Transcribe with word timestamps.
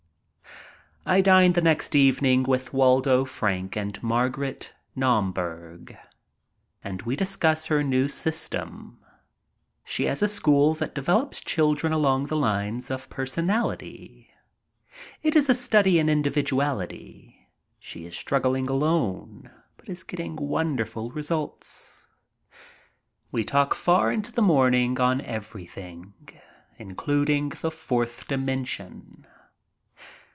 I 1.03 1.19
dine 1.21 1.53
the 1.53 1.61
next 1.61 1.95
evening 1.95 2.43
with 2.43 2.73
Waldo 2.73 3.25
Frank 3.25 3.75
and 3.75 4.01
Mar 4.03 4.29
guerite 4.29 4.69
Naumberg 4.95 5.97
and 6.83 7.01
we 7.01 7.15
discuss 7.15 7.65
her 7.65 7.83
new 7.83 8.07
system. 8.07 9.03
She 9.83 10.03
has 10.05 10.21
a 10.21 10.27
school 10.27 10.75
that 10.75 10.93
develops 10.93 11.41
children 11.41 11.91
along 11.91 12.27
the 12.27 12.37
lines 12.37 12.91
of 12.91 13.09
personality. 13.09 14.29
It 15.23 15.35
is 15.35 15.49
a 15.49 15.55
study 15.55 15.97
in 15.97 16.07
individuality. 16.07 17.47
She 17.79 18.05
is 18.05 18.15
struggling 18.15 18.69
alone, 18.69 19.49
but 19.77 19.89
is 19.89 20.03
getting 20.03 20.35
wonderful 20.35 21.09
results. 21.09 22.05
We 23.31 23.43
talk 23.43 23.73
far 23.73 24.11
into 24.11 24.31
the 24.31 24.43
morn 24.43 24.75
ing 24.75 24.99
on 25.01 25.19
everything, 25.21 26.13
including 26.77 27.49
the 27.49 27.71
fourth 27.71 28.27
dimension. 28.27 29.25